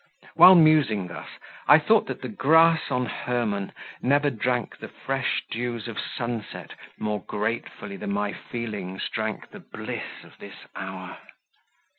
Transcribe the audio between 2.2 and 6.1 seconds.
the grass on Hermon never drank the fresh dews of